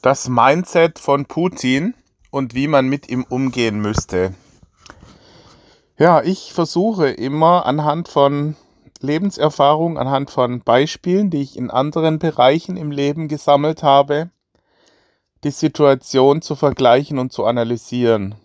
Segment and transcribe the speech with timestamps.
[0.00, 1.94] Das Mindset von Putin
[2.30, 4.32] und wie man mit ihm umgehen müsste.
[5.98, 8.54] Ja, ich versuche immer anhand von
[9.00, 14.30] Lebenserfahrung, anhand von Beispielen, die ich in anderen Bereichen im Leben gesammelt habe,
[15.42, 18.36] die Situation zu vergleichen und zu analysieren.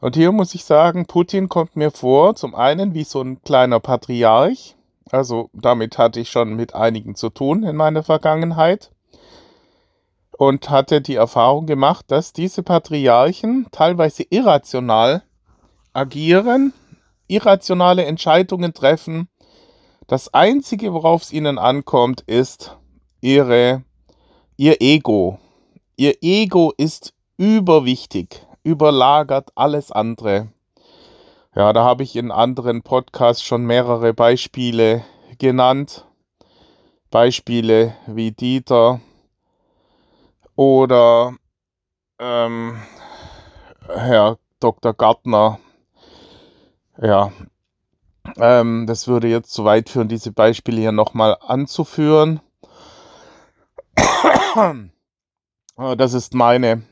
[0.00, 3.78] Und hier muss ich sagen, Putin kommt mir vor, zum einen wie so ein kleiner
[3.78, 4.74] Patriarch,
[5.12, 8.90] also damit hatte ich schon mit einigen zu tun in meiner Vergangenheit
[10.38, 15.22] und hatte die Erfahrung gemacht, dass diese Patriarchen teilweise irrational
[15.92, 16.72] agieren,
[17.26, 19.28] irrationale Entscheidungen treffen.
[20.06, 22.76] Das Einzige, worauf es ihnen ankommt, ist
[23.20, 23.82] ihre,
[24.56, 25.38] ihr Ego.
[25.96, 30.48] Ihr Ego ist überwichtig, überlagert alles andere.
[31.54, 35.02] Ja, da habe ich in anderen Podcasts schon mehrere Beispiele
[35.38, 36.04] genannt.
[37.10, 39.00] Beispiele wie Dieter,
[40.56, 41.36] oder
[42.18, 42.80] ähm,
[43.86, 44.94] Herr Dr.
[44.94, 45.58] Gartner.
[47.00, 47.30] Ja,
[48.38, 52.40] ähm, das würde jetzt zu weit führen, diese Beispiele hier nochmal anzuführen.
[55.76, 56.82] Das ist meine,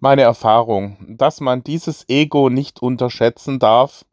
[0.00, 4.04] meine Erfahrung, dass man dieses Ego nicht unterschätzen darf.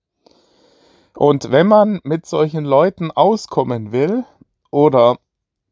[1.16, 4.24] Und wenn man mit solchen Leuten auskommen will
[4.70, 5.18] oder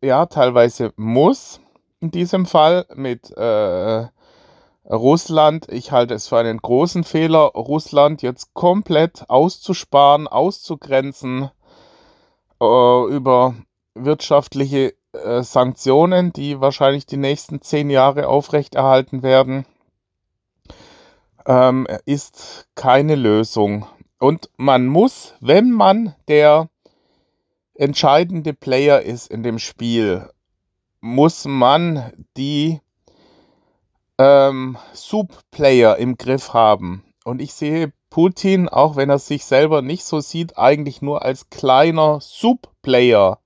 [0.02, 1.62] ja, teilweise muss,
[2.01, 4.07] in diesem Fall mit äh,
[4.89, 5.67] Russland.
[5.71, 11.49] Ich halte es für einen großen Fehler, Russland jetzt komplett auszusparen, auszugrenzen
[12.61, 13.55] äh, über
[13.95, 19.66] wirtschaftliche äh, Sanktionen, die wahrscheinlich die nächsten zehn Jahre aufrechterhalten werden,
[21.47, 23.88] ähm, ist keine Lösung.
[24.19, 26.69] Und man muss, wenn man der
[27.73, 30.29] entscheidende Player ist in dem Spiel,
[31.06, 32.81] muss man die
[34.17, 37.03] ähm, Sub-Player im Griff haben.
[37.23, 41.52] Und ich sehe Putin, auch wenn er sich selber nicht so sieht, eigentlich nur als
[41.52, 43.38] kleiner Sub-Player.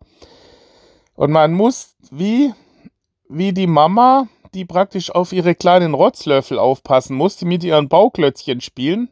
[1.15, 2.53] Und man muss wie,
[3.27, 8.61] wie die Mama, die praktisch auf ihre kleinen Rotzlöffel aufpassen muss, die mit ihren Bauklötzchen
[8.61, 9.09] spielen,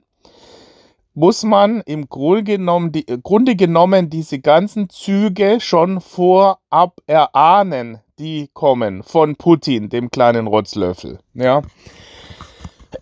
[1.13, 8.49] muss man im Grunde genommen, die, Grunde genommen diese ganzen Züge schon vorab erahnen, die
[8.53, 11.19] kommen von Putin, dem kleinen Rotzlöffel.
[11.33, 11.61] Ja.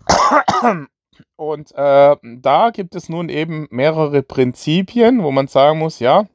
[1.36, 6.26] Und äh, da gibt es nun eben mehrere Prinzipien, wo man sagen muss, ja,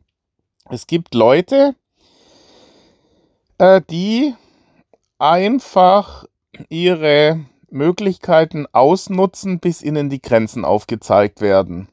[0.70, 1.76] es gibt Leute,
[3.58, 4.36] äh, die
[5.18, 6.26] einfach
[6.70, 11.88] ihre Möglichkeiten ausnutzen, bis ihnen die Grenzen aufgezeigt werden.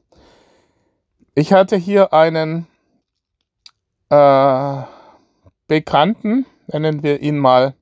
[1.35, 2.67] Ich hatte hier einen
[4.09, 4.81] äh,
[5.67, 6.45] Bekannten,
[6.77, 7.73] nennen wir ihn mal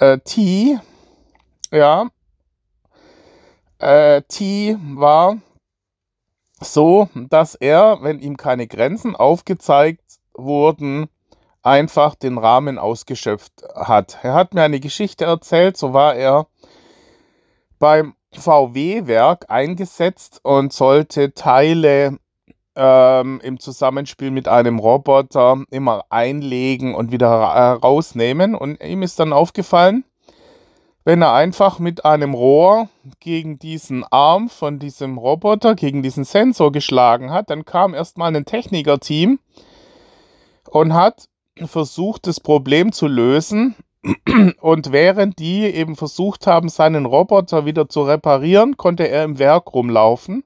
[0.00, 0.78] äh, T.
[1.70, 2.10] Ja,
[3.78, 5.38] äh, T war
[6.60, 11.08] so, dass er, wenn ihm keine Grenzen aufgezeigt wurden,
[11.62, 14.18] einfach den Rahmen ausgeschöpft hat.
[14.22, 16.46] Er hat mir eine Geschichte erzählt, so war er
[17.78, 22.18] beim VW-Werk eingesetzt und sollte Teile
[22.76, 28.54] ähm, im Zusammenspiel mit einem Roboter immer einlegen und wieder äh, rausnehmen.
[28.54, 30.04] Und ihm ist dann aufgefallen,
[31.04, 32.88] wenn er einfach mit einem Rohr
[33.20, 38.44] gegen diesen Arm von diesem Roboter, gegen diesen Sensor geschlagen hat, dann kam erstmal ein
[38.44, 39.38] Technikerteam
[40.68, 41.28] und hat
[41.64, 43.76] versucht, das Problem zu lösen.
[44.60, 49.74] Und während die eben versucht haben, seinen Roboter wieder zu reparieren, konnte er im Werk
[49.74, 50.44] rumlaufen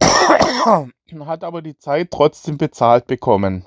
[1.26, 3.64] hat aber die Zeit trotzdem bezahlt bekommen.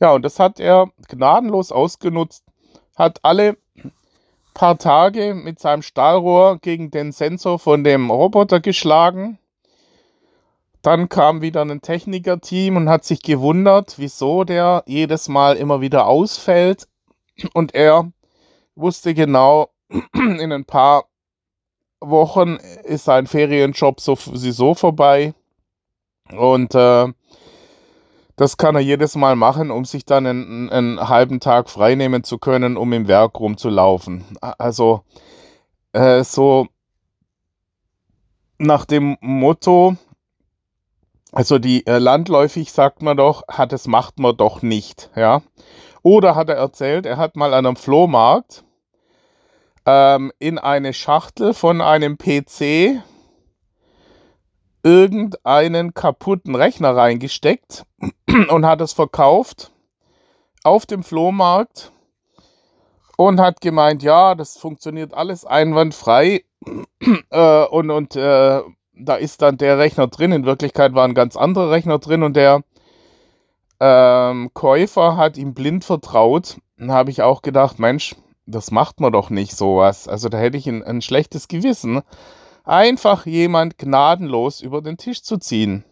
[0.00, 2.44] Ja, und das hat er gnadenlos ausgenutzt,
[2.96, 3.56] hat alle
[4.54, 9.38] paar Tage mit seinem Stahlrohr gegen den Sensor von dem Roboter geschlagen.
[10.82, 16.06] Dann kam wieder ein Technikerteam und hat sich gewundert, wieso der jedes Mal immer wieder
[16.06, 16.88] ausfällt.
[17.52, 18.10] Und er
[18.74, 19.70] wusste genau,
[20.14, 21.04] in ein paar
[22.00, 25.34] Wochen ist sein Ferienjob sowieso vorbei.
[26.32, 27.08] Und äh,
[28.36, 32.38] das kann er jedes Mal machen, um sich dann einen, einen, halben Tag freinehmen zu
[32.38, 34.24] können, um im Werk rumzulaufen.
[34.40, 35.02] Also
[35.92, 36.68] äh, so
[38.58, 39.96] nach dem Motto,
[41.32, 45.42] also die äh, landläufig sagt man doch, hat es macht man doch nicht, ja.
[46.02, 48.64] Oder hat er erzählt, er hat mal an einem Flohmarkt
[49.86, 53.02] ähm, in eine Schachtel von einem PC
[54.82, 57.84] irgendeinen kaputten Rechner reingesteckt
[58.48, 59.72] und hat es verkauft
[60.64, 61.92] auf dem Flohmarkt
[63.16, 66.44] und hat gemeint, ja, das funktioniert alles einwandfrei
[67.30, 68.62] äh, und, und äh,
[68.94, 70.32] da ist dann der Rechner drin.
[70.32, 72.62] In Wirklichkeit war ein ganz anderer Rechner drin und der
[73.80, 76.58] ähm, Käufer hat ihm blind vertraut.
[76.76, 78.14] Dann habe ich auch gedacht, Mensch,
[78.46, 80.08] das macht man doch nicht sowas.
[80.08, 82.02] Also da hätte ich ein, ein schlechtes Gewissen,
[82.64, 85.84] einfach jemand gnadenlos über den Tisch zu ziehen.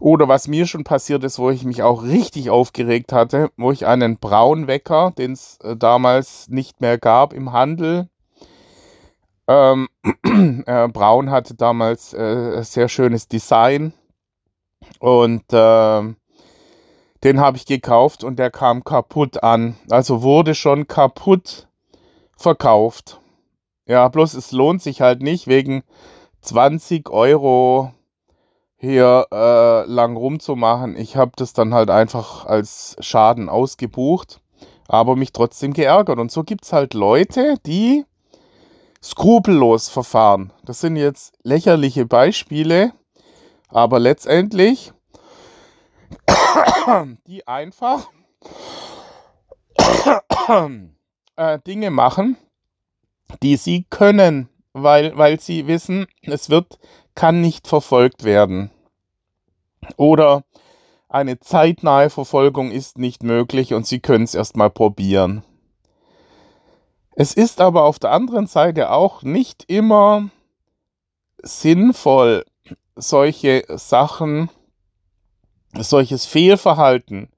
[0.00, 3.86] Oder was mir schon passiert ist, wo ich mich auch richtig aufgeregt hatte, wo ich
[3.86, 8.08] einen Braunwecker, den es äh, damals nicht mehr gab im Handel,
[9.48, 9.88] ähm,
[10.66, 13.92] äh, Braun hatte damals äh, sehr schönes Design
[14.98, 16.14] und äh,
[17.24, 19.76] den habe ich gekauft und der kam kaputt an.
[19.90, 21.68] Also wurde schon kaputt
[22.36, 23.20] verkauft.
[23.86, 25.82] Ja, bloß es lohnt sich halt nicht wegen
[26.42, 27.92] 20 Euro
[28.76, 30.96] hier äh, lang rumzumachen.
[30.96, 34.40] Ich habe das dann halt einfach als Schaden ausgebucht,
[34.88, 36.18] aber mich trotzdem geärgert.
[36.18, 38.04] Und so gibt es halt Leute, die
[39.02, 40.52] skrupellos verfahren.
[40.64, 42.92] Das sind jetzt lächerliche Beispiele,
[43.68, 44.92] aber letztendlich
[47.26, 48.08] die einfach
[51.36, 52.36] äh, Dinge machen,
[53.42, 56.78] die sie können, weil, weil sie wissen, es wird,
[57.14, 58.70] kann nicht verfolgt werden.
[59.96, 60.44] Oder
[61.08, 65.44] eine zeitnahe Verfolgung ist nicht möglich und sie können es erstmal probieren.
[67.14, 70.30] Es ist aber auf der anderen Seite auch nicht immer
[71.42, 72.46] sinnvoll,
[72.96, 74.48] solche Sachen,
[75.74, 77.28] solches Fehlverhalten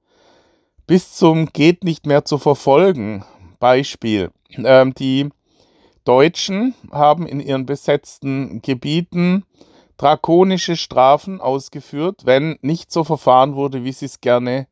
[0.87, 3.25] bis zum geht nicht mehr zu verfolgen.
[3.59, 4.31] Beispiel.
[4.57, 5.29] Ähm, die
[6.03, 9.43] Deutschen haben in ihren besetzten Gebieten
[9.97, 14.67] drakonische Strafen ausgeführt, wenn nicht so verfahren wurde, wie sie es gerne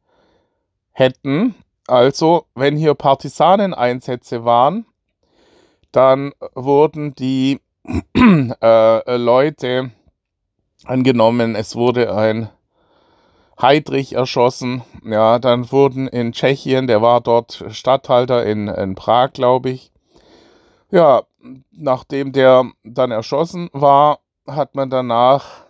[0.92, 1.56] hätten.
[1.88, 4.86] Also, wenn hier Partisaneneinsätze waren,
[5.92, 7.60] dann wurden die
[8.16, 9.92] äh, Leute
[10.86, 12.50] angenommen, es wurde ein
[13.62, 14.84] Heidrich erschossen.
[15.04, 19.92] Ja, dann wurden in Tschechien, der war dort Statthalter in, in Prag, glaube ich.
[20.92, 21.24] Ja,
[21.72, 25.64] nachdem der dann erschossen war, hat man danach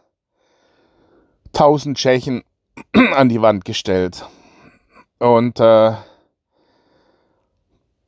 [1.53, 2.43] 1000 Tschechen
[3.15, 4.25] an die Wand gestellt.
[5.19, 5.93] Und äh,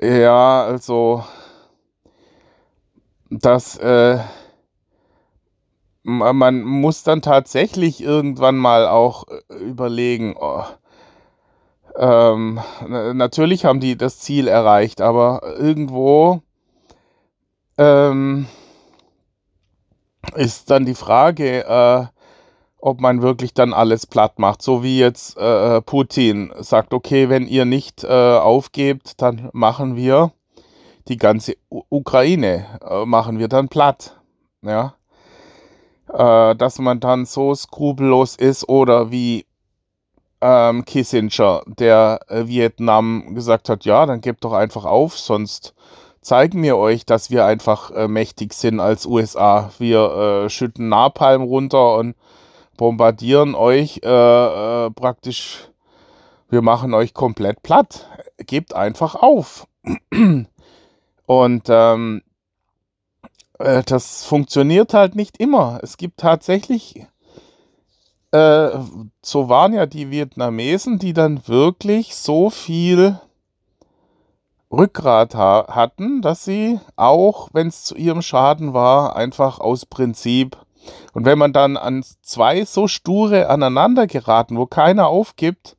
[0.01, 1.23] ja, also
[3.29, 4.19] das äh,
[6.05, 10.63] man muss dann tatsächlich irgendwann mal auch äh, überlegen, oh,
[11.97, 16.41] ähm, natürlich haben die das Ziel erreicht, aber irgendwo
[17.79, 18.45] ähm,
[20.35, 22.05] ist dann die Frage, äh,
[22.77, 24.61] ob man wirklich dann alles platt macht.
[24.61, 30.31] So wie jetzt äh, Putin sagt, okay, wenn ihr nicht äh, aufgebt, dann machen wir
[31.07, 34.21] die ganze U Ukraine, äh, machen wir dann platt.
[34.61, 34.93] Ja
[36.17, 39.45] äh, dass man dann so skrupellos ist oder wie
[40.41, 45.73] ähm, Kissinger, der äh, Vietnam gesagt hat, ja, dann gebt doch einfach auf, sonst
[46.21, 49.71] zeigen wir euch, dass wir einfach äh, mächtig sind als USA.
[49.77, 52.15] Wir äh, schütten Napalm runter und
[52.77, 55.69] bombardieren euch äh, äh, praktisch,
[56.49, 58.07] wir machen euch komplett platt.
[58.37, 59.67] Gebt einfach auf.
[61.27, 62.21] Und ähm,
[63.59, 65.79] äh, das funktioniert halt nicht immer.
[65.81, 67.05] Es gibt tatsächlich,
[68.31, 68.69] äh,
[69.21, 73.19] so waren ja die Vietnamesen, die dann wirklich so viel
[74.71, 80.57] Rückgrat ha hatten, dass sie auch, wenn es zu ihrem Schaden war, einfach aus Prinzip.
[81.13, 85.77] Und wenn man dann an zwei so sture aneinander geraten, wo keiner aufgibt,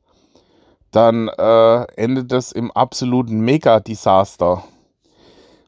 [0.91, 4.63] dann äh, endet das im absoluten Mega-Desaster.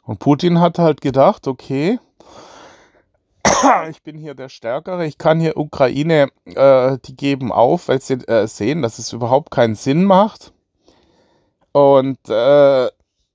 [0.10, 2.00] Und Putin hat halt gedacht, okay,
[3.92, 8.16] ich bin hier der Stärkere, ich kann hier Ukraine, äh, die geben auf, weil sie
[8.28, 10.52] äh, sehen, dass es überhaupt keinen Sinn macht.
[11.74, 12.90] Und äh,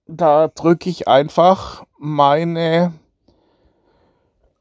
[0.07, 2.93] da drücke ich einfach meine,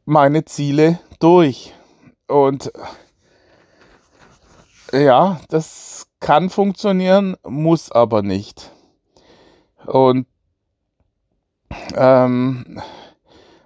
[0.05, 1.73] meine Ziele durch.
[2.27, 2.71] Und
[4.91, 8.71] ja, das kann funktionieren, muss aber nicht.
[9.87, 10.27] Und
[11.95, 12.81] ähm,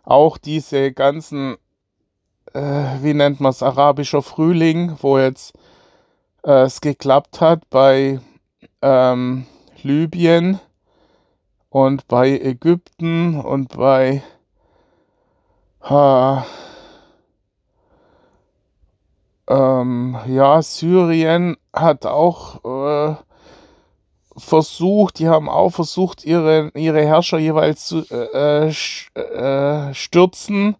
[0.03, 1.57] auch diese ganzen,
[2.53, 2.61] äh,
[3.01, 5.53] wie nennt man es, arabischer Frühling, wo jetzt
[6.43, 8.19] äh, es geklappt hat bei
[8.81, 9.45] ähm,
[9.83, 10.59] Libyen
[11.69, 14.23] und bei Ägypten und bei
[15.83, 16.37] äh,
[19.49, 23.15] ähm, ja, Syrien hat auch äh,
[24.37, 30.75] versucht, die haben auch versucht, ihre, ihre Herrscher jeweils zu äh, äh, stürzen.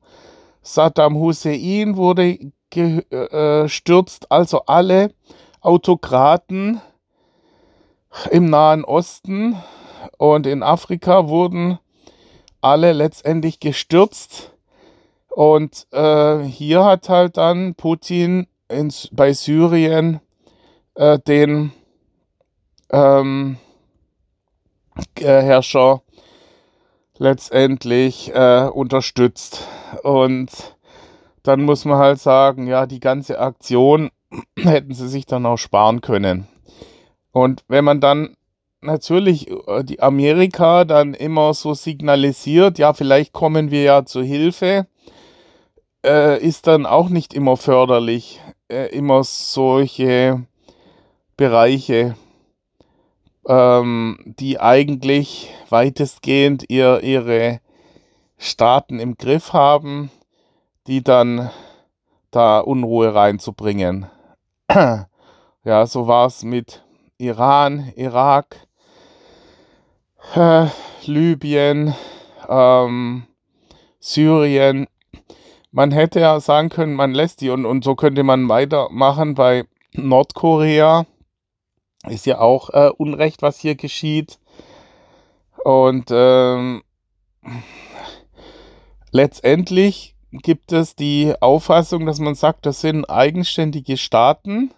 [0.62, 5.12] Saddam Hussein wurde gestürzt, äh, also alle
[5.62, 6.82] Autokraten
[8.32, 9.56] im Nahen Osten
[10.18, 11.80] und in Afrika wurden
[12.62, 14.52] alle letztendlich gestürzt.
[15.30, 20.20] Und äh, hier hat halt dann Putin in, bei Syrien
[20.96, 21.72] äh, den
[22.92, 23.58] ähm,
[25.18, 26.02] Herrscher
[27.18, 29.68] letztendlich äh, unterstützt.
[30.04, 30.52] Und
[31.44, 34.12] dann muss man halt sagen, ja, die ganze Aktion
[34.58, 36.48] hätten sie sich dann auch sparen können.
[37.32, 38.36] Und wenn man dann
[38.82, 44.88] natürlich äh, die Amerika dann immer so signalisiert, ja, vielleicht kommen wir ja zu Hilfe,
[46.06, 48.42] äh, ist dann auch nicht immer förderlich,
[48.72, 50.46] äh, immer solche
[51.36, 52.16] Bereiche,
[53.48, 57.62] ähm, die eigentlich weitestgehend ihr, ihre
[58.38, 60.12] Staaten im Griff haben,
[60.86, 61.50] die dann
[62.30, 64.08] da Unruhe reinzubringen.
[64.70, 66.84] ja, so war es mit
[67.18, 68.68] Iran, Irak,
[70.36, 70.68] äh,
[71.06, 71.96] Libyen,
[72.48, 73.24] ähm,
[74.00, 74.88] Syrien.
[75.72, 79.66] Man hätte ja sagen können, man lässt die und, und so könnte man weitermachen bei
[79.94, 81.06] Nordkorea.
[82.10, 84.40] Ist ja auch äh, Unrecht, was hier geschieht.
[85.64, 86.84] Und ähm,
[89.12, 94.74] letztendlich gibt es die Auffassung, dass man sagt, das sind eigenständige Staaten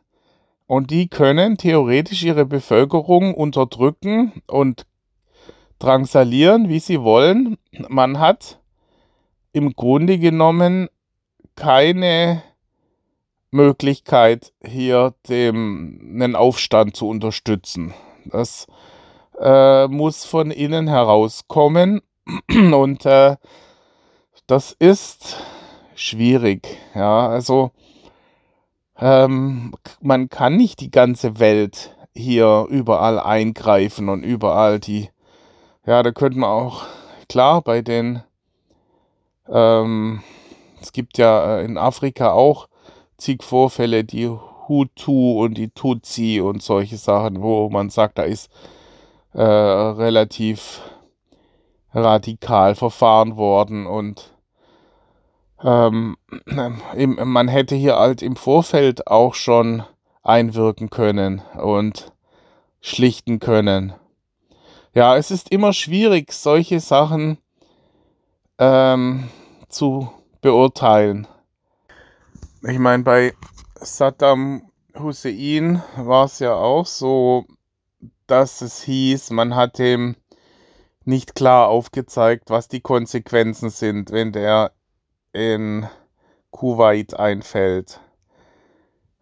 [0.67, 4.85] und die können theoretisch ihre Bevölkerung unterdrücken und
[5.79, 7.57] drangsalieren, wie sie wollen.
[7.87, 8.59] Man hat
[9.51, 10.89] im Grunde genommen
[11.55, 12.43] keine
[13.51, 17.93] Möglichkeit, hier dem einen Aufstand zu unterstützen.
[18.25, 18.67] Das
[19.39, 22.01] äh, muss von innen herauskommen
[22.49, 23.37] und äh,
[24.47, 25.37] das ist
[25.95, 26.67] schwierig.
[26.95, 27.71] Ja, also
[28.97, 35.09] ähm, man kann nicht die ganze Welt hier überall eingreifen und überall die
[35.89, 36.83] ja, da könnte man auch,
[37.29, 38.21] klar, bei den,
[39.47, 40.21] ähm,
[40.79, 42.67] es gibt ja äh, in Afrika auch
[43.19, 48.49] zig Vorfälle, die Hutu und die Tutsi und solche Sachen, wo man sagt, da ist
[49.33, 50.81] äh, relativ
[51.93, 54.33] radikal verfahren worden und
[55.63, 56.17] ähm,
[56.95, 59.83] man hätte hier halt im Vorfeld auch schon
[60.23, 62.11] einwirken können und
[62.81, 63.93] schlichten können
[64.93, 67.37] ja, es ist immer schwierig, solche Sachen
[68.57, 69.29] ähm,
[69.67, 70.11] zu
[70.41, 71.27] beurteilen.
[72.61, 73.33] Ich meine, bei
[73.75, 77.45] Saddam Hussein war es ja auch so,
[78.27, 80.17] dass es hieß, man hat ihm
[81.05, 84.73] nicht klar aufgezeigt, was die Konsequenzen sind, wenn der
[85.31, 85.87] in
[86.51, 88.01] Kuwait einfällt.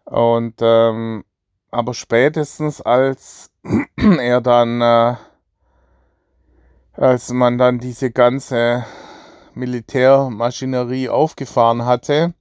[0.04, 1.24] Und ähm,
[1.70, 3.52] aber spätestens als
[3.96, 5.14] er dann äh,
[6.94, 8.84] als man dann diese ganze
[9.54, 12.34] Militärmaschinerie aufgefahren hatte,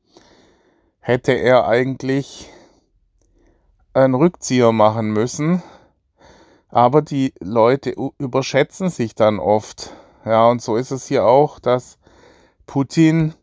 [1.08, 2.50] hätte er eigentlich
[3.94, 5.64] einen Rückzieher machen müssen.
[6.68, 9.94] Aber die Leute überschätzen sich dann oft.
[10.26, 11.98] Ja, und so ist es hier auch, dass
[12.66, 13.34] Putin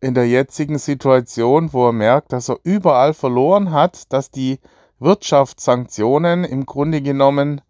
[0.00, 4.60] in der jetzigen Situation, wo er merkt, dass er überall verloren hat, dass die
[5.00, 7.62] Wirtschaftssanktionen im Grunde genommen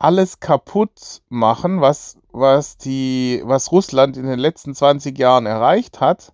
[0.00, 6.32] alles kaputt machen, was, was, die, was Russland in den letzten 20 Jahren erreicht hat,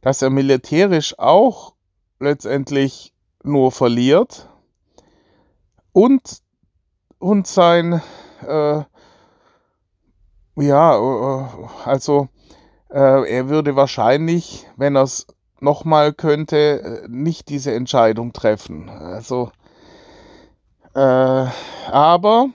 [0.00, 1.74] dass er militärisch auch
[2.20, 3.12] letztendlich
[3.42, 4.48] nur verliert
[5.92, 6.42] und,
[7.18, 8.02] und sein,
[8.46, 8.82] äh,
[10.56, 11.46] ja, äh,
[11.84, 12.28] also
[12.90, 15.26] äh, er würde wahrscheinlich, wenn er es
[15.60, 18.88] nochmal könnte, äh, nicht diese Entscheidung treffen.
[18.88, 19.50] Also,
[20.94, 21.46] äh,
[21.90, 22.48] aber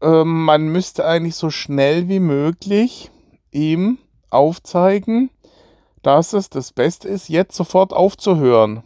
[0.00, 3.10] ähm, man müsste eigentlich so schnell wie möglich
[3.50, 3.98] ihm
[4.30, 5.30] aufzeigen,
[6.02, 8.82] dass es das Beste ist, jetzt sofort aufzuhören.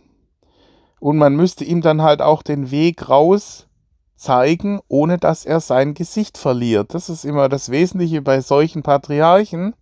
[1.01, 3.67] Und man müsste ihm dann halt auch den Weg raus
[4.17, 6.95] zeigen, ohne dass er sein Gesicht verliert.
[6.95, 9.75] Das ist immer das Wesentliche bei solchen Patriarchen,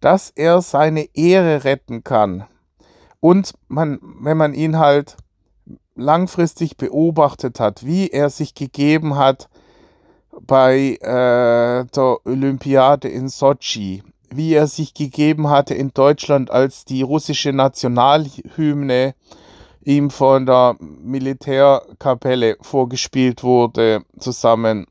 [0.00, 2.44] dass er seine Ehre retten kann.
[3.20, 5.16] Und man, wenn man ihn halt
[5.94, 9.48] langfristig beobachtet hat, wie er sich gegeben hat,
[10.40, 14.02] bei äh, der Olympiade in Sochi,
[14.36, 19.14] wie er sich gegeben hatte in Deutschland, als die russische Nationalhymne
[19.84, 24.86] ihm von der Militärkapelle vorgespielt wurde, zusammen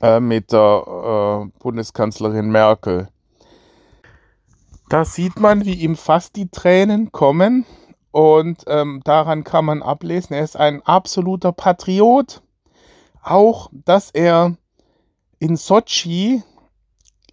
[0.00, 3.08] äh, mit der äh, Bundeskanzlerin Merkel.
[4.88, 7.64] Da sieht man, wie ihm fast die Tränen kommen
[8.10, 12.42] und ähm, daran kann man ablesen, er ist ein absoluter Patriot.
[13.22, 14.56] Auch, dass er
[15.38, 16.42] in Sochi,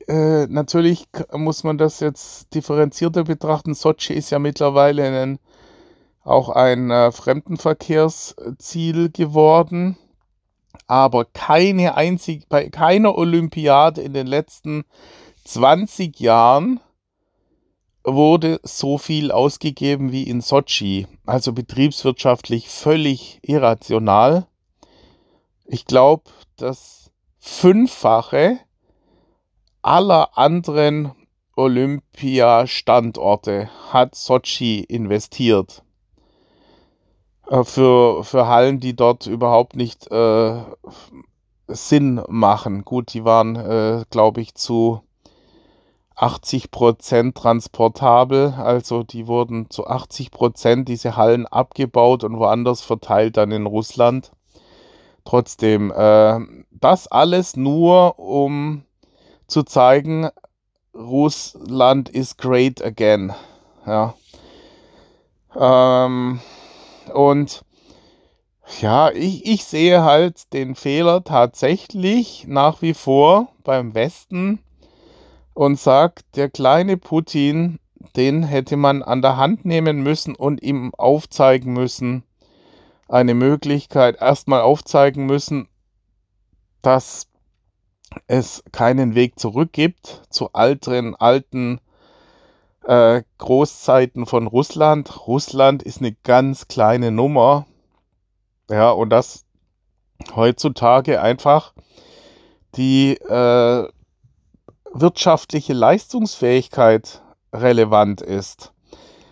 [0.08, 5.40] äh, natürlich muss man das jetzt differenzierter betrachten, Sochi ist ja mittlerweile ein,
[6.24, 9.98] auch ein äh, Fremdenverkehrsziel geworden
[10.88, 14.86] aber keine einzig, bei keiner Olympiade in den letzten
[15.46, 16.80] 20 Jahren
[18.04, 21.08] wurde so viel ausgegeben wie in Sochi.
[21.26, 24.48] Also betriebswirtschaftlich völlig irrational.
[25.66, 26.24] Ich glaube,
[26.56, 28.60] das Fünffache
[29.88, 31.14] aller anderen
[31.56, 35.82] Olympiastandorte hat Sochi investiert.
[37.50, 40.58] Äh, für, für Hallen, die dort überhaupt nicht äh,
[41.68, 42.84] Sinn machen.
[42.84, 45.04] Gut, die waren, äh, glaube ich, zu
[46.16, 53.38] 80 Prozent transportabel, also die wurden zu 80 Prozent diese Hallen abgebaut und woanders verteilt
[53.38, 54.32] dann in Russland.
[55.24, 56.40] Trotzdem, äh,
[56.72, 58.84] das alles nur, um
[59.48, 60.30] zu zeigen,
[60.94, 63.34] Russland is great again.
[63.86, 64.16] Ja.
[65.56, 66.40] Ähm,
[67.14, 67.64] und
[68.82, 74.60] ja, ich, ich sehe halt den Fehler tatsächlich nach wie vor beim Westen
[75.54, 77.80] und sage, der kleine Putin,
[78.16, 82.24] den hätte man an der Hand nehmen müssen und ihm aufzeigen müssen,
[83.08, 85.70] eine Möglichkeit, erstmal aufzeigen müssen,
[86.82, 87.28] dass
[88.28, 91.80] es keinen Weg zurück gibt zu alten, alten
[92.84, 95.28] äh, Großzeiten von Russland.
[95.28, 97.66] Russland ist eine ganz kleine Nummer.
[98.70, 99.46] Ja, und dass
[100.36, 101.74] heutzutage einfach
[102.76, 103.88] die äh,
[104.94, 107.22] wirtschaftliche Leistungsfähigkeit
[107.54, 108.74] relevant ist.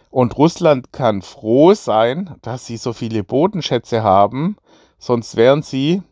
[0.09, 4.55] Und Russland kann froh sein, dass sie so viele Bodenschätze haben,
[4.97, 6.03] sonst wären sie,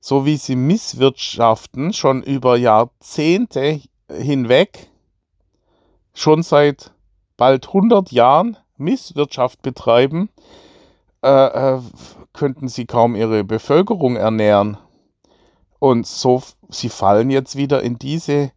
[0.00, 4.90] so wie sie misswirtschaften, schon über Jahrzehnte hinweg
[6.14, 6.92] schon seit
[7.36, 10.30] bald 100 Jahren Misswirtschaft betreiben,
[11.22, 11.80] äh, äh,
[12.32, 14.78] könnten sie kaum ihre Bevölkerung ernähren.
[15.78, 18.52] Und so, sie fallen jetzt wieder in diese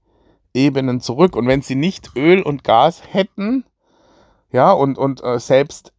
[0.53, 1.36] Ebenen zurück.
[1.36, 3.65] Und wenn sie nicht Öl und Gas hätten,
[4.51, 5.93] ja, und, und äh, selbst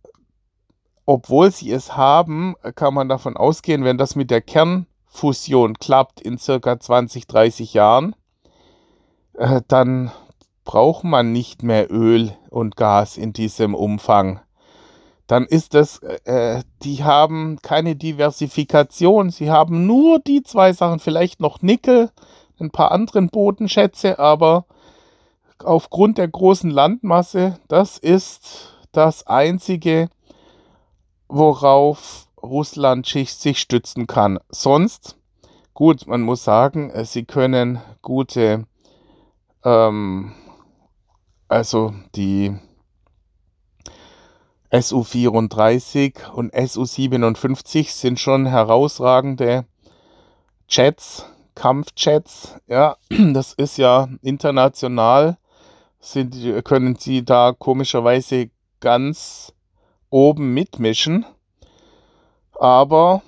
[1.06, 4.40] obwohl sie es haben, kann man davon ausgehen, wenn das mit der
[5.14, 8.16] Kernfusion klappt in circa 20, 30 Jahren,
[9.34, 10.10] äh, dann
[10.64, 14.40] braucht man nicht mehr Öl und Gas in diesem Umfang.
[15.26, 19.30] Dann ist das, äh, die haben keine Diversifikation.
[19.30, 22.10] Sie haben nur die zwei Sachen, vielleicht noch Nickel,
[22.60, 24.66] ein paar anderen Bodenschätze, aber
[25.62, 30.08] aufgrund der großen Landmasse, das ist das einzige,
[31.28, 34.38] worauf Russland sich stützen kann.
[34.50, 35.16] Sonst,
[35.72, 38.66] gut, man muss sagen, äh, sie können gute
[39.64, 40.32] ähm,
[41.48, 42.54] also die
[44.70, 49.66] SU-34 und SU-57 sind schon herausragende
[50.68, 52.56] Jets, Kampfjets.
[52.66, 52.96] Ja,
[53.32, 55.38] das ist ja international,
[56.00, 59.52] sind, können sie da komischerweise ganz
[60.10, 61.24] oben mitmischen.
[62.58, 63.22] Aber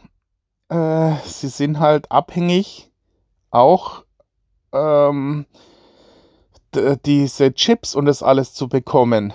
[0.69, 2.91] äh, sie sind halt abhängig
[3.51, 4.05] auch
[4.73, 5.47] ähm,
[7.05, 9.33] diese Chips und das alles zu bekommen.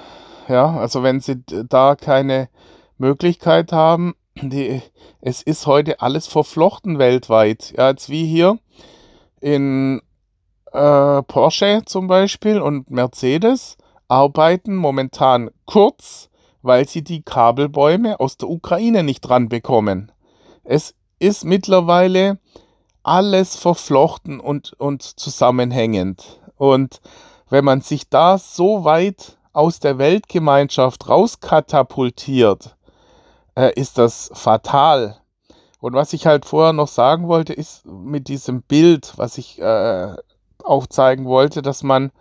[0.47, 2.49] Ja, also wenn sie da keine
[2.97, 4.81] Möglichkeit haben, die,
[5.21, 7.73] es ist heute alles verflochten weltweit.
[7.77, 8.59] Ja, jetzt wie hier
[9.39, 10.01] in
[10.71, 13.77] äh, Porsche zum Beispiel und Mercedes
[14.07, 16.29] arbeiten momentan kurz,
[16.61, 20.11] weil sie die Kabelbäume aus der Ukraine nicht dran bekommen.
[20.63, 22.39] Es ist mittlerweile
[23.03, 26.39] alles verflochten und, und zusammenhängend.
[26.55, 27.01] Und
[27.49, 32.75] wenn man sich da so weit aus der Weltgemeinschaft rauskatapultiert,
[33.55, 35.17] äh, ist das fatal.
[35.79, 40.15] Und was ich halt vorher noch sagen wollte, ist mit diesem Bild, was ich äh,
[40.63, 42.11] auch zeigen wollte, dass man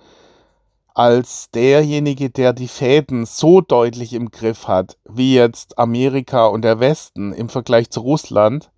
[0.95, 6.81] als derjenige, der die Fäden so deutlich im Griff hat, wie jetzt Amerika und der
[6.81, 8.71] Westen im Vergleich zu Russland.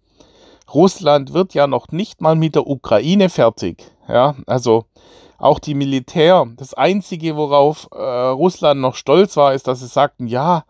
[0.72, 3.85] Russland wird ja noch nicht mal mit der Ukraine fertig.
[4.09, 4.85] Ja, also
[5.38, 10.29] auch die Militär, das Einzige, worauf äh, Russland noch stolz war, ist, dass sie sagten,
[10.29, 10.64] ja,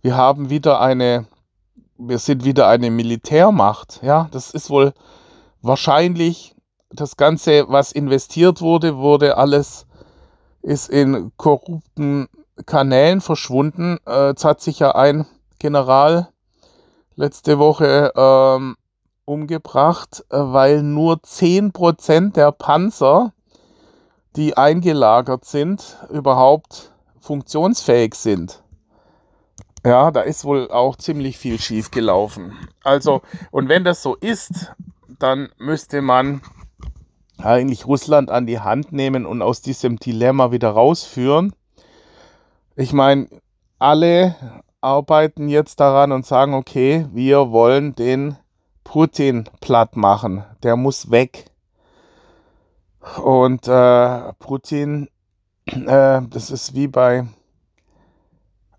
[0.00, 1.26] wir haben wieder eine,
[1.96, 4.00] wir sind wieder eine Militärmacht.
[4.02, 4.92] Ja, das ist wohl
[5.60, 6.56] wahrscheinlich
[6.90, 9.86] das Ganze, was investiert wurde, wurde alles,
[10.62, 12.28] ist in korrupten
[12.66, 13.98] Kanälen verschwunden.
[14.06, 15.26] Äh, jetzt hat sich ja ein
[15.58, 16.28] General
[17.16, 18.76] letzte Woche ähm,
[19.24, 23.32] umgebracht, äh, weil nur 10% der Panzer,
[24.36, 28.62] die eingelagert sind, überhaupt funktionsfähig sind.
[29.84, 32.56] Ja, da ist wohl auch ziemlich viel schief gelaufen.
[32.84, 34.72] Also, und wenn das so ist,
[35.18, 36.40] dann müsste man
[37.44, 41.54] eigentlich Russland an die Hand nehmen und aus diesem Dilemma wieder rausführen.
[42.76, 43.28] Ich meine,
[43.78, 44.36] alle
[44.80, 48.36] arbeiten jetzt daran und sagen, okay, wir wollen den
[48.84, 50.44] Putin platt machen.
[50.62, 51.46] Der muss weg.
[53.22, 55.08] Und äh, Putin,
[55.66, 57.26] äh, das ist wie bei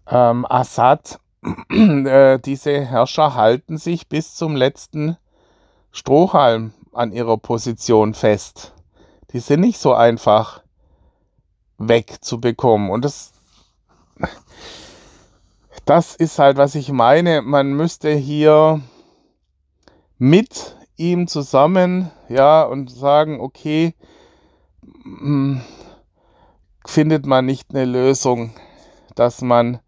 [0.07, 1.19] ähm, Assad.
[1.69, 5.17] Äh, diese Herrscher halten sich bis zum letzten
[5.91, 8.73] Strohhalm an ihrer Position fest.
[9.31, 10.61] Die sind nicht so einfach
[11.77, 12.89] wegzubekommen.
[12.89, 13.33] Und das,
[15.85, 17.41] das ist halt, was ich meine.
[17.41, 18.81] Man müsste hier
[20.17, 23.95] mit ihm zusammen, ja, und sagen, okay,
[25.03, 25.61] hm,
[26.85, 28.53] findet man nicht eine Lösung,
[29.15, 29.79] dass man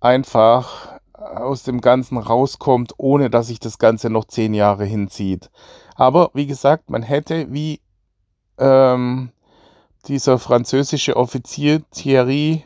[0.00, 5.50] einfach aus dem Ganzen rauskommt, ohne dass sich das Ganze noch zehn Jahre hinzieht.
[6.00, 7.78] Aber wie gesagt, man hätte wie
[8.56, 9.32] ähm,
[10.06, 12.64] dieser französische Offizier Thierry,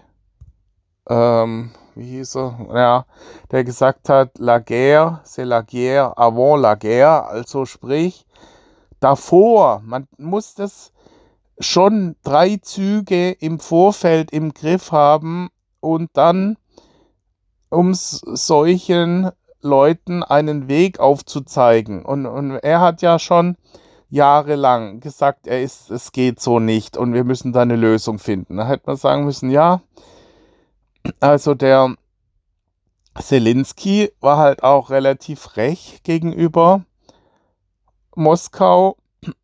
[1.09, 3.07] ähm, wie hieß er, ja,
[3.51, 8.25] der gesagt hat, la guerre, c'est la guerre avant la guerre, also sprich,
[9.01, 10.93] davor, man muss das
[11.59, 15.49] schon drei Züge im Vorfeld im Griff haben
[15.81, 16.57] und dann
[17.69, 19.33] um solchen
[19.65, 22.05] Leuten einen Weg aufzuzeigen.
[22.05, 23.57] Und, und er hat ja schon
[24.11, 28.59] jahrelang gesagt, er ist, es geht so nicht und wir müssen da eine Lösung finden.
[28.59, 29.81] Da hätte man sagen müssen, ja,
[31.21, 31.97] also der
[33.21, 36.85] Zelensky war halt auch relativ frech gegenüber
[38.15, 38.97] Moskau.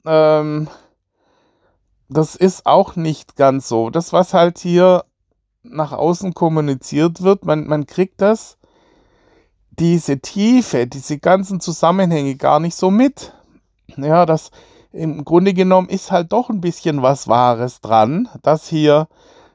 [0.04, 0.68] Ähm,
[2.09, 3.90] das ist auch nicht ganz so.
[3.90, 5.04] Das, was halt hier
[5.62, 8.59] nach außen kommuniziert wird, man, man kriegt das,
[9.81, 13.33] diese Tiefe, diese ganzen Zusammenhänge gar nicht so mit.
[13.97, 14.51] Ja, das
[14.93, 19.09] im Grunde genommen ist halt doch ein bisschen was Wahres dran, dass hier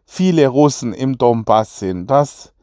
[0.05, 2.53] viele Russen im Donbass sind, dass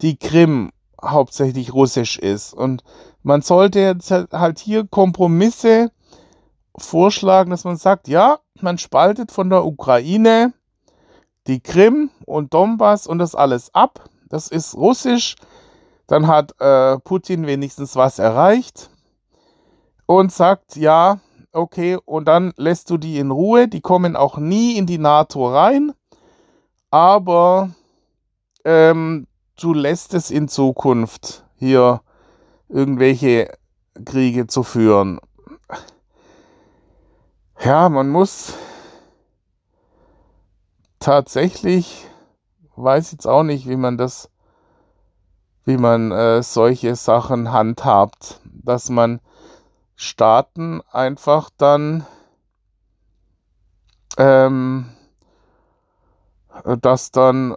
[0.00, 0.70] die Krim
[1.02, 2.54] hauptsächlich russisch ist.
[2.54, 2.84] Und
[3.22, 5.90] man sollte jetzt halt hier Kompromisse
[6.76, 10.54] vorschlagen, dass man sagt, ja, man spaltet von der Ukraine
[11.46, 14.08] die Krim und Donbass und das alles ab.
[14.28, 15.36] Das ist russisch.
[16.10, 18.90] Dann hat äh, Putin wenigstens was erreicht
[20.06, 21.20] und sagt, ja,
[21.52, 23.68] okay, und dann lässt du die in Ruhe.
[23.68, 25.92] Die kommen auch nie in die NATO rein,
[26.90, 27.70] aber
[28.64, 29.28] ähm,
[29.60, 32.00] du lässt es in Zukunft hier
[32.68, 33.56] irgendwelche
[34.04, 35.20] Kriege zu führen.
[37.62, 38.54] Ja, man muss
[40.98, 42.04] tatsächlich
[42.74, 44.29] weiß jetzt auch nicht, wie man das,
[45.70, 49.20] wie man äh, solche Sachen handhabt, dass man
[49.94, 52.04] Staaten einfach dann
[54.18, 54.90] ähm,
[56.80, 57.56] das dann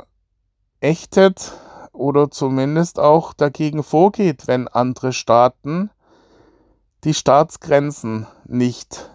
[0.80, 1.54] ächtet
[1.92, 5.90] oder zumindest auch dagegen vorgeht, wenn andere Staaten
[7.06, 9.10] die Staatsgrenzen nicht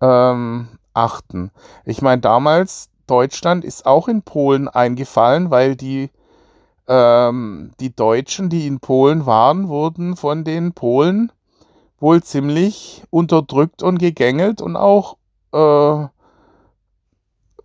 [0.00, 1.50] ähm, achten.
[1.84, 6.08] Ich meine, damals Deutschland ist auch in Polen eingefallen, weil die,
[6.88, 11.32] ähm, die Deutschen, die in Polen waren, wurden von den Polen
[11.98, 15.16] wohl ziemlich unterdrückt und gegängelt und auch
[15.52, 16.06] äh,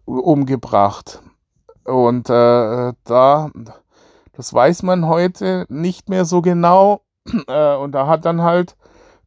[0.06, 1.22] umgebracht.
[1.84, 3.52] Und äh, da,
[4.34, 7.02] das weiß man heute nicht mehr so genau.
[7.48, 8.76] Äh, und da hat dann halt,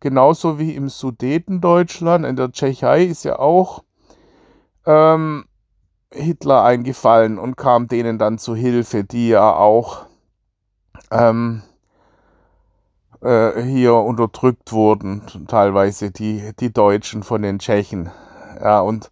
[0.01, 3.85] genauso wie im Sudetendeutschland, in der Tschechei ist ja auch
[4.87, 5.45] ähm,
[6.13, 10.07] Hitler eingefallen und kam denen dann zu Hilfe, die ja auch
[11.11, 11.63] ähm,
[13.23, 18.11] äh, hier unterdrückt wurden, teilweise die, die Deutschen von den Tschechen.
[18.61, 19.11] Ja, und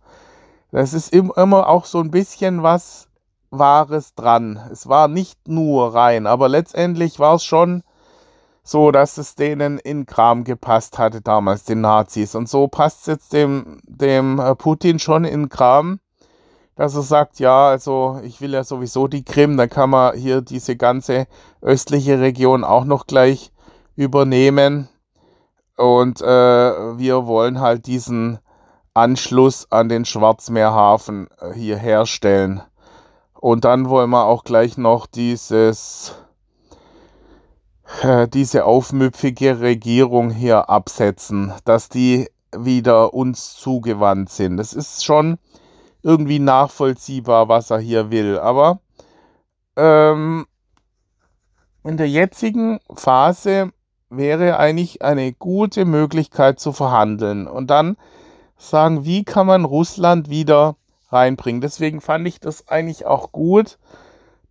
[0.72, 3.08] das ist immer auch so ein bisschen was
[3.50, 4.60] Wahres dran.
[4.70, 7.82] Es war nicht nur rein, aber letztendlich war es schon
[8.62, 12.34] so, dass es denen in Kram gepasst hatte damals, den Nazis.
[12.34, 15.98] Und so passt es jetzt dem, dem Putin schon in Kram,
[16.80, 20.40] dass er sagt, ja, also ich will ja sowieso die Krim, dann kann man hier
[20.40, 21.26] diese ganze
[21.60, 23.52] östliche Region auch noch gleich
[23.96, 24.88] übernehmen.
[25.76, 28.38] Und äh, wir wollen halt diesen
[28.94, 32.62] Anschluss an den Schwarzmeerhafen äh, hier herstellen.
[33.34, 36.14] Und dann wollen wir auch gleich noch dieses,
[38.00, 44.56] äh, diese aufmüpfige Regierung hier absetzen, dass die wieder uns zugewandt sind.
[44.56, 45.36] Das ist schon
[46.02, 48.38] irgendwie nachvollziehbar, was er hier will.
[48.38, 48.80] Aber
[49.76, 50.46] ähm,
[51.84, 53.72] in der jetzigen Phase
[54.10, 57.96] wäre eigentlich eine gute Möglichkeit zu verhandeln und dann
[58.56, 60.76] sagen, wie kann man Russland wieder
[61.10, 61.60] reinbringen.
[61.60, 63.78] Deswegen fand ich das eigentlich auch gut,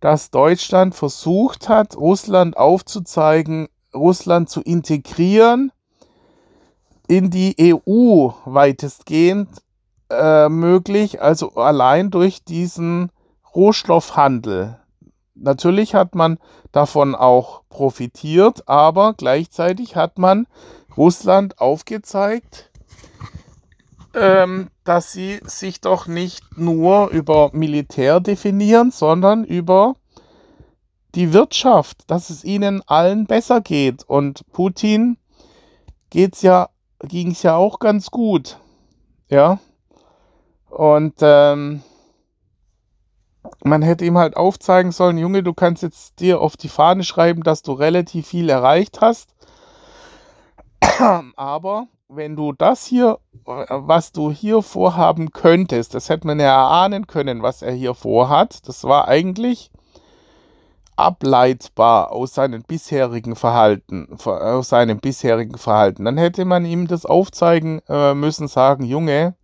[0.00, 5.72] dass Deutschland versucht hat, Russland aufzuzeigen, Russland zu integrieren
[7.06, 9.48] in die EU weitestgehend
[10.10, 13.10] äh, möglich, also allein durch diesen
[13.54, 14.78] Rohstoffhandel.
[15.34, 16.38] Natürlich hat man
[16.72, 20.46] davon auch profitiert, aber gleichzeitig hat man
[20.96, 22.70] Russland aufgezeigt,
[24.14, 29.94] ähm, dass sie sich doch nicht nur über Militär definieren, sondern über
[31.14, 34.04] die Wirtschaft, dass es ihnen allen besser geht.
[34.04, 35.16] Und Putin
[36.12, 36.68] ja,
[37.00, 38.58] ging es ja auch ganz gut.
[39.28, 39.58] Ja.
[40.70, 41.82] Und ähm,
[43.64, 47.42] man hätte ihm halt aufzeigen sollen, Junge, du kannst jetzt dir auf die Fahne schreiben,
[47.42, 49.34] dass du relativ viel erreicht hast.
[51.36, 57.06] Aber wenn du das hier, was du hier vorhaben könntest, das hätte man ja erahnen
[57.06, 58.66] können, was er hier vorhat.
[58.68, 59.70] Das war eigentlich
[60.96, 66.04] ableitbar aus seinem bisherigen Verhalten, aus seinem bisherigen Verhalten.
[66.04, 69.34] Dann hätte man ihm das aufzeigen äh, müssen, sagen, Junge,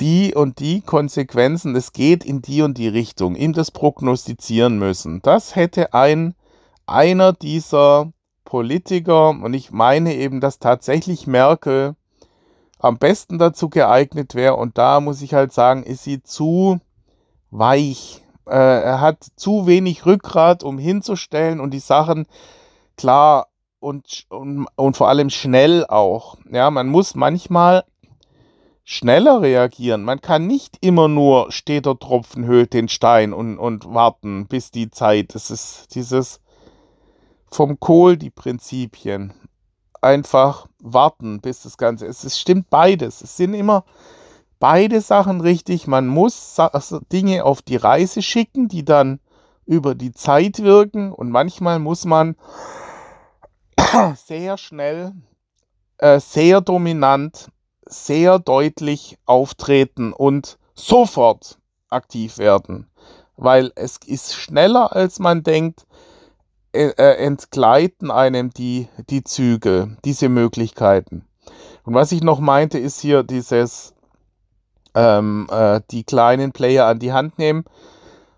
[0.00, 5.20] die und die Konsequenzen, es geht in die und die Richtung, ihm das prognostizieren müssen.
[5.22, 6.34] Das hätte ein
[6.86, 8.12] einer dieser
[8.44, 11.94] Politiker, und ich meine eben, dass tatsächlich Merkel
[12.78, 16.80] am besten dazu geeignet wäre, und da muss ich halt sagen, ist sie zu
[17.50, 18.22] weich.
[18.46, 22.26] Äh, er hat zu wenig Rückgrat, um hinzustellen und die Sachen
[22.96, 23.48] klar
[23.80, 26.36] und, und, und vor allem schnell auch.
[26.50, 27.84] Ja, man muss manchmal
[28.90, 30.02] schneller reagieren.
[30.02, 34.90] Man kann nicht immer nur steter Tropfen höhlt den Stein und, und warten, bis die
[34.90, 35.34] Zeit.
[35.34, 36.40] Das ist dieses
[37.50, 39.34] vom Kohl die Prinzipien.
[40.00, 42.24] Einfach warten, bis das Ganze ist.
[42.24, 43.20] Es stimmt beides.
[43.20, 43.84] Es sind immer
[44.58, 45.86] beide Sachen richtig.
[45.86, 49.20] Man muss also Dinge auf die Reise schicken, die dann
[49.66, 51.12] über die Zeit wirken.
[51.12, 52.36] Und manchmal muss man
[54.26, 55.12] sehr schnell,
[55.98, 57.50] äh, sehr dominant
[57.88, 61.58] sehr deutlich auftreten und sofort
[61.90, 62.88] aktiv werden,
[63.36, 65.86] weil es ist schneller als man denkt,
[66.72, 71.24] äh, äh, entgleiten einem die, die Züge, diese Möglichkeiten.
[71.84, 73.94] Und was ich noch meinte, ist hier dieses,
[74.94, 77.64] ähm, äh, die kleinen Player an die Hand nehmen.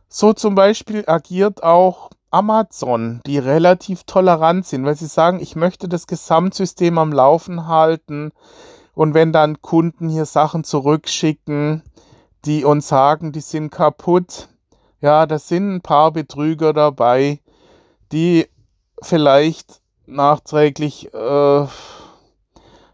[0.08, 5.88] So zum Beispiel agiert auch Amazon, die relativ tolerant sind, weil sie sagen, ich möchte
[5.88, 8.32] das Gesamtsystem am Laufen halten.
[8.94, 11.82] Und wenn dann Kunden hier Sachen zurückschicken,
[12.44, 14.48] die uns sagen, die sind kaputt,
[15.00, 17.40] ja, da sind ein paar Betrüger dabei,
[18.12, 18.46] die
[19.02, 21.66] vielleicht nachträglich, äh,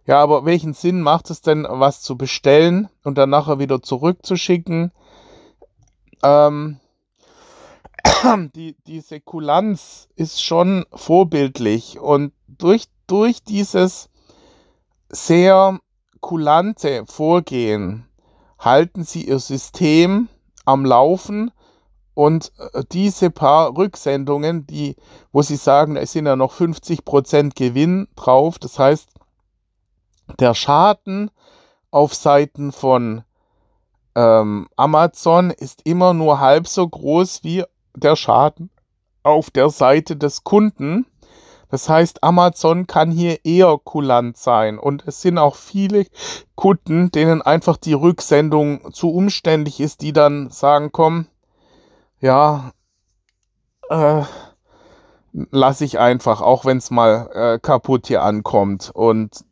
[0.06, 4.92] ja, aber welchen Sinn macht es denn, was zu bestellen und dann nachher wieder zurückzuschicken?
[6.22, 6.78] Ähm,
[8.54, 14.08] die, diese Kulanz ist schon vorbildlich und durch, durch dieses
[15.08, 15.80] sehr
[16.26, 18.08] kulante Vorgehen
[18.58, 20.28] halten sie ihr System
[20.64, 21.52] am Laufen
[22.14, 24.96] und äh, diese paar Rücksendungen, die,
[25.30, 29.08] wo sie sagen, es sind ja noch 50% Gewinn drauf, das heißt,
[30.40, 31.30] der Schaden
[31.92, 33.22] auf Seiten von
[34.16, 37.62] ähm, Amazon ist immer nur halb so groß wie
[37.94, 38.70] der Schaden
[39.22, 41.06] auf der Seite des Kunden.
[41.70, 44.78] Das heißt, Amazon kann hier eher kulant sein.
[44.78, 46.06] Und es sind auch viele
[46.54, 51.26] Kunden, denen einfach die Rücksendung zu umständlich ist, die dann sagen, komm,
[52.20, 52.72] ja,
[53.88, 54.22] äh,
[55.50, 58.90] lasse ich einfach, auch wenn es mal äh, kaputt hier ankommt.
[58.94, 59.44] Und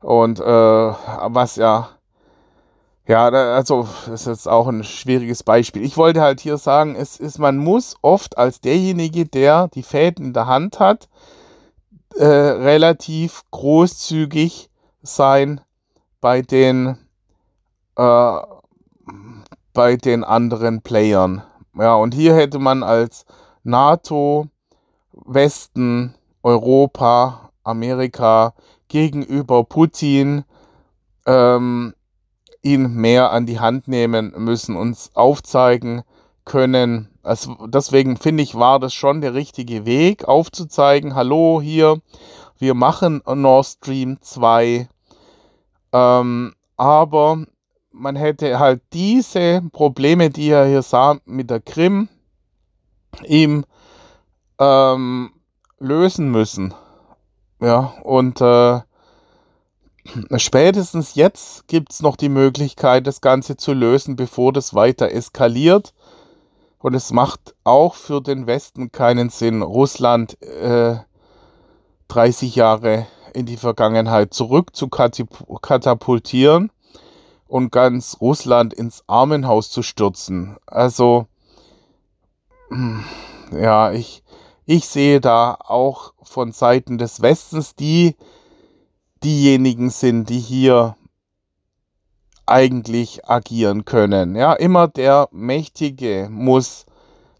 [0.00, 1.90] und äh, was ja
[3.10, 5.82] ja, also das ist jetzt auch ein schwieriges Beispiel.
[5.82, 10.26] Ich wollte halt hier sagen, es ist, man muss oft als derjenige, der die Fäden
[10.26, 11.08] in der Hand hat,
[12.14, 14.70] äh, relativ großzügig
[15.02, 15.60] sein
[16.20, 16.98] bei den
[17.96, 18.36] äh,
[19.72, 21.42] bei den anderen Playern.
[21.74, 23.24] Ja, und hier hätte man als
[23.64, 24.46] NATO,
[25.12, 28.54] Westen, Europa, Amerika
[28.86, 30.44] gegenüber Putin
[31.26, 31.94] ähm,
[32.62, 36.02] ihn mehr an die Hand nehmen müssen, uns aufzeigen
[36.44, 37.08] können.
[37.22, 42.00] Also deswegen finde ich, war das schon der richtige Weg, aufzuzeigen, hallo hier,
[42.58, 44.88] wir machen Nord Stream 2.
[45.92, 47.44] Ähm, aber
[47.92, 52.08] man hätte halt diese Probleme, die er hier sah mit der Krim,
[53.26, 53.64] ihm
[54.58, 55.30] ähm,
[55.78, 56.74] lösen müssen.
[57.60, 58.80] Ja, und äh,
[60.36, 65.94] spätestens jetzt gibt es noch die Möglichkeit, das Ganze zu lösen, bevor das weiter eskaliert.
[66.78, 70.96] Und es macht auch für den Westen keinen Sinn, Russland äh,
[72.08, 76.72] 30 Jahre in die Vergangenheit zurück zu katapultieren
[77.46, 80.56] und ganz Russland ins Armenhaus zu stürzen.
[80.66, 81.26] Also,
[83.52, 84.22] ja, ich,
[84.64, 88.16] ich sehe da auch von Seiten des Westens, die
[89.24, 90.96] diejenigen sind, die hier
[92.46, 94.34] eigentlich agieren können.
[94.34, 96.86] Ja, immer der Mächtige muss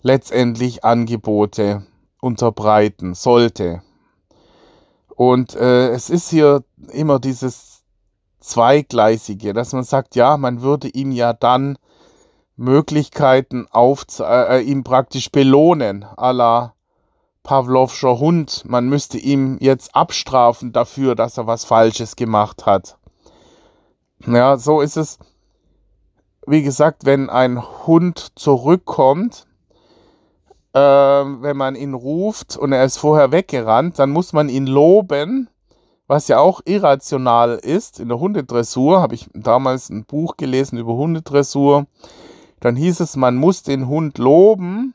[0.02, 1.86] letztendlich Angebote
[2.20, 3.82] unterbreiten, sollte.
[5.08, 7.82] Und äh, es ist hier immer dieses
[8.40, 11.76] Zweigleisige, dass man sagt, ja, man würde ihm ja dann
[12.56, 16.74] Möglichkeiten auf, äh, ihm praktisch belohnen, à la
[17.42, 18.64] Pavlovscher Hund.
[18.66, 22.98] Man müsste ihm jetzt abstrafen dafür, dass er was Falsches gemacht hat.
[24.26, 25.18] Ja, so ist es.
[26.46, 29.46] Wie gesagt, wenn ein Hund zurückkommt,
[30.72, 35.48] äh, wenn man ihn ruft und er ist vorher weggerannt, dann muss man ihn loben,
[36.06, 38.00] was ja auch irrational ist.
[38.00, 41.86] In der Hundedressur habe ich damals ein Buch gelesen über Hundedressur.
[42.60, 44.94] Dann hieß es, man muss den Hund loben,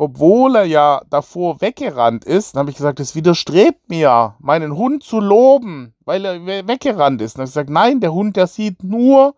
[0.00, 2.54] obwohl er ja davor weggerannt ist.
[2.54, 7.34] Dann habe ich gesagt, es widerstrebt mir, meinen Hund zu loben, weil er weggerannt ist.
[7.34, 9.34] Dann habe ich gesagt, nein, der Hund, der sieht nur,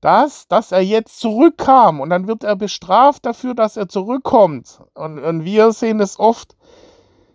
[0.00, 4.80] das, dass er jetzt zurückkam und dann wird er bestraft dafür, dass er zurückkommt.
[4.94, 6.56] Und, und wir sehen es oft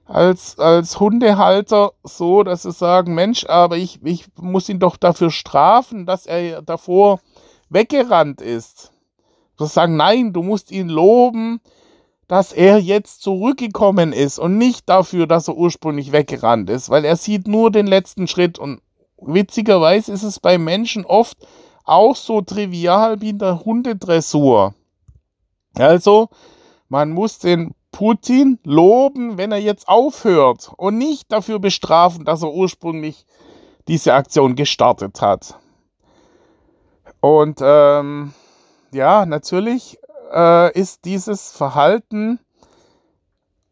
[0.05, 5.29] als, als Hundehalter so, dass sie sagen, Mensch, aber ich, ich muss ihn doch dafür
[5.29, 7.19] strafen, dass er davor
[7.69, 8.91] weggerannt ist.
[9.59, 11.61] Wir sagen, nein, du musst ihn loben,
[12.33, 17.15] dass er jetzt zurückgekommen ist und nicht dafür, dass er ursprünglich weggerannt ist, weil er
[17.15, 18.81] sieht nur den letzten Schritt und
[19.21, 21.37] witzigerweise ist es bei Menschen oft
[21.83, 24.73] auch so trivial wie in der Hundedressur.
[25.75, 26.29] Also,
[26.89, 32.51] man muss den Putin loben, wenn er jetzt aufhört und nicht dafür bestrafen, dass er
[32.51, 33.27] ursprünglich
[33.87, 35.59] diese Aktion gestartet hat.
[37.19, 38.33] Und ähm,
[38.91, 39.99] ja, natürlich
[40.33, 42.39] äh, ist dieses Verhalten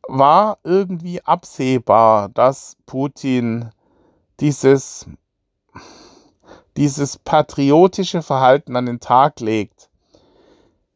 [0.08, 3.70] war irgendwie absehbar, dass Putin
[4.40, 5.08] dieses
[6.78, 9.90] dieses patriotische Verhalten an den Tag legt.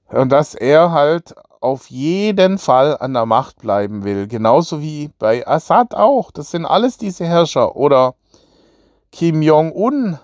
[0.08, 4.28] Und dass er halt auf jeden Fall an der Macht bleiben will.
[4.28, 6.32] Genauso wie bei Assad auch.
[6.32, 7.76] Das sind alles diese Herrscher.
[7.76, 8.16] Oder
[9.12, 10.20] Kim Jong-un.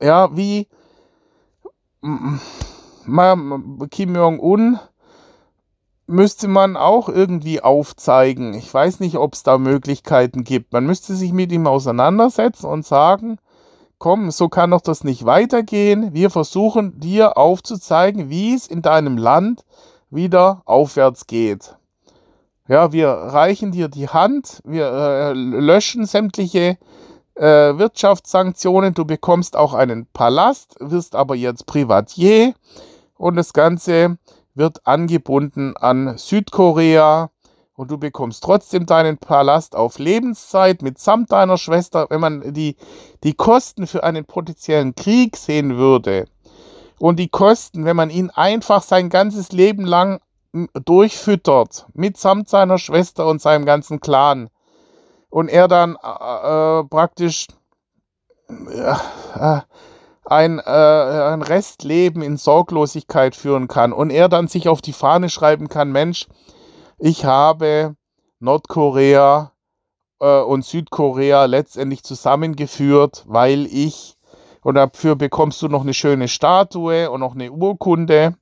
[0.00, 0.66] Ja, wie
[3.90, 4.78] Kim Jong-un
[6.06, 8.54] müsste man auch irgendwie aufzeigen.
[8.54, 10.72] Ich weiß nicht, ob es da Möglichkeiten gibt.
[10.72, 13.38] Man müsste sich mit ihm auseinandersetzen und sagen,
[13.98, 16.14] komm, so kann doch das nicht weitergehen.
[16.14, 19.64] Wir versuchen dir aufzuzeigen, wie es in deinem Land
[20.10, 21.76] wieder aufwärts geht.
[22.68, 26.78] Ja, wir reichen dir die Hand, wir äh, löschen sämtliche
[27.34, 32.54] äh, Wirtschaftssanktionen, du bekommst auch einen Palast, wirst aber jetzt Privatier
[33.18, 34.16] und das Ganze
[34.54, 37.30] wird angebunden an Südkorea,
[37.78, 42.74] und du bekommst trotzdem deinen Palast auf Lebenszeit mitsamt deiner Schwester, wenn man die,
[43.22, 46.24] die Kosten für einen potenziellen Krieg sehen würde
[46.98, 50.20] und die Kosten, wenn man ihn einfach sein ganzes Leben lang
[50.84, 54.50] durchfüttert, mitsamt seiner Schwester und seinem ganzen Clan
[55.30, 57.46] und er dann äh, äh praktisch
[58.48, 59.60] äh,
[60.30, 65.30] ein, äh, ein Restleben in Sorglosigkeit führen kann und er dann sich auf die Fahne
[65.30, 66.26] schreiben kann, Mensch,
[66.98, 67.94] ich habe
[68.40, 69.52] Nordkorea
[70.20, 74.16] äh, und Südkorea letztendlich zusammengeführt, weil ich,
[74.62, 78.34] und dafür bekommst du noch eine schöne Statue und noch eine Urkunde.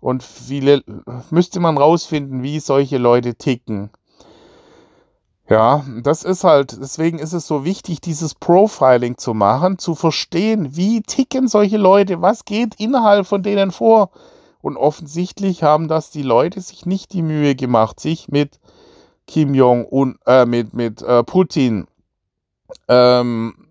[0.00, 0.82] Und viele
[1.30, 3.90] müsste man rausfinden, wie solche Leute ticken.
[5.48, 10.74] Ja, das ist halt, deswegen ist es so wichtig, dieses Profiling zu machen, zu verstehen,
[10.74, 14.10] wie ticken solche Leute, was geht innerhalb von denen vor
[14.62, 18.58] Und offensichtlich haben das die Leute sich nicht die Mühe gemacht, sich mit
[19.26, 21.86] Kim Jong-un, äh, mit, mit äh, Putin
[22.88, 23.66] ähm,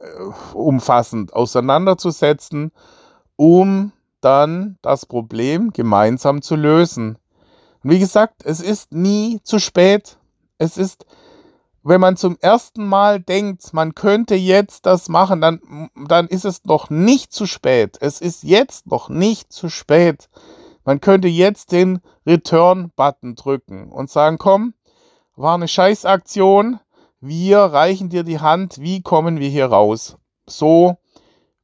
[0.00, 2.72] äh, umfassend auseinanderzusetzen,
[3.36, 7.18] um dann das Problem gemeinsam zu lösen.
[7.82, 10.18] Und wie gesagt, es ist nie zu spät.
[10.56, 11.06] Es ist,
[11.88, 16.64] wenn man zum ersten Mal denkt, man könnte jetzt das machen, dann, dann ist es
[16.64, 17.96] noch nicht zu spät.
[18.00, 20.28] Es ist jetzt noch nicht zu spät.
[20.84, 24.74] Man könnte jetzt den Return-Button drücken und sagen, komm,
[25.34, 26.78] war eine Scheißaktion,
[27.20, 30.18] wir reichen dir die Hand, wie kommen wir hier raus?
[30.46, 30.98] So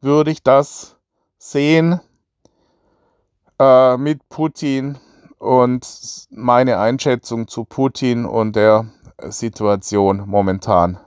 [0.00, 0.96] würde ich das
[1.36, 2.00] sehen
[3.58, 4.98] äh, mit Putin
[5.38, 5.86] und
[6.30, 8.86] meine Einschätzung zu Putin und der
[9.30, 10.98] Situation momentan.